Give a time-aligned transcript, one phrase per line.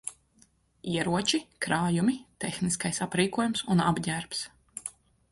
[0.93, 2.15] Ieroči, krājumi,
[2.45, 4.41] tehniskais aprīkojums un apģērbs.